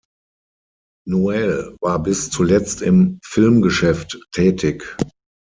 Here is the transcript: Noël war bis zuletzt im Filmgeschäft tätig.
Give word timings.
Noël 1.05 1.75
war 1.79 2.01
bis 2.01 2.31
zuletzt 2.31 2.81
im 2.81 3.19
Filmgeschäft 3.23 4.19
tätig. 4.31 4.97